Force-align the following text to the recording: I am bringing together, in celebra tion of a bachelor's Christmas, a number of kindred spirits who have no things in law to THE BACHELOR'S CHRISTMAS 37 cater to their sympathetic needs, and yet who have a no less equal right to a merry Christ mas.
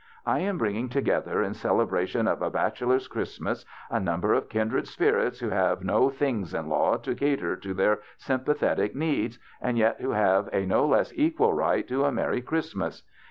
I 0.25 0.39
am 0.39 0.57
bringing 0.57 0.89
together, 0.89 1.43
in 1.43 1.53
celebra 1.53 2.07
tion 2.07 2.27
of 2.27 2.41
a 2.41 2.49
bachelor's 2.49 3.07
Christmas, 3.07 3.65
a 3.91 3.99
number 3.99 4.33
of 4.33 4.49
kindred 4.49 4.87
spirits 4.87 5.41
who 5.41 5.49
have 5.51 5.83
no 5.83 6.09
things 6.09 6.55
in 6.55 6.69
law 6.69 6.97
to 6.97 7.11
THE 7.11 7.15
BACHELOR'S 7.17 7.59
CHRISTMAS 7.59 7.59
37 7.59 7.59
cater 7.59 7.61
to 7.69 7.73
their 7.75 7.99
sympathetic 8.17 8.95
needs, 8.95 9.37
and 9.61 9.77
yet 9.77 10.01
who 10.01 10.09
have 10.09 10.49
a 10.51 10.65
no 10.65 10.87
less 10.87 11.13
equal 11.15 11.53
right 11.53 11.87
to 11.87 12.05
a 12.05 12.11
merry 12.11 12.41
Christ 12.41 12.75
mas. 12.75 13.03